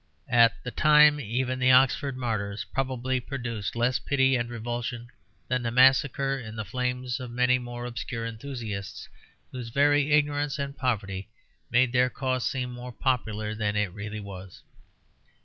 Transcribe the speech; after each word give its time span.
At 0.31 0.53
the 0.63 0.71
time 0.71 1.19
even 1.19 1.59
the 1.59 1.69
Oxford 1.69 2.17
Martyrs 2.17 2.65
probably 2.73 3.19
produced 3.19 3.75
less 3.75 3.99
pity 3.99 4.35
and 4.35 4.49
revulsion 4.49 5.09
than 5.47 5.61
the 5.61 5.69
massacre 5.69 6.39
in 6.39 6.55
the 6.55 6.65
flames 6.65 7.19
of 7.19 7.29
many 7.29 7.59
more 7.59 7.85
obscure 7.85 8.25
enthusiasts, 8.25 9.07
whose 9.51 9.69
very 9.69 10.11
ignorance 10.11 10.57
and 10.57 10.75
poverty 10.75 11.29
made 11.69 11.93
their 11.93 12.09
cause 12.09 12.43
seem 12.47 12.71
more 12.71 12.91
popular 12.91 13.53
than 13.53 13.75
it 13.75 13.93
really 13.93 14.19
was. 14.19 14.63